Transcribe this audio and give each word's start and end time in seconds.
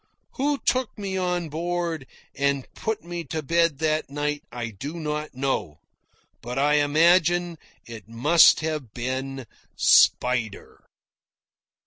Who 0.31 0.57
took 0.57 0.97
me 0.97 1.15
on 1.15 1.49
board 1.49 2.07
and 2.33 2.67
put 2.73 3.03
me 3.03 3.23
to 3.25 3.43
bed 3.43 3.77
that 3.77 4.09
night 4.09 4.41
I 4.51 4.71
do 4.71 4.95
not 4.99 5.35
know, 5.35 5.77
but 6.41 6.57
I 6.57 6.77
imagine 6.77 7.59
it 7.85 8.07
must 8.09 8.61
have 8.61 8.95
been 8.95 9.45
Spider. 9.75 10.81